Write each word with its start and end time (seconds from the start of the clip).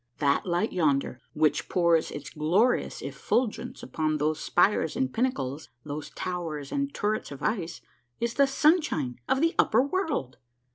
That 0.17 0.47
light 0.47 0.73
yonder 0.73 1.21
which 1.33 1.69
pours 1.69 2.09
its 2.09 2.31
glorious 2.31 3.03
effulgence 3.03 3.83
upon 3.83 4.17
those 4.17 4.39
spires 4.39 4.95
and 4.95 5.13
pinnacles, 5.13 5.69
those 5.83 6.09
towers 6.09 6.71
and 6.71 6.91
turrets 6.91 7.29
of 7.31 7.43
ice, 7.43 7.81
is 8.19 8.33
the 8.33 8.47
sunshine 8.47 9.19
of 9.29 9.41
the 9.41 9.53
upper 9.59 9.83
world 9.83 10.37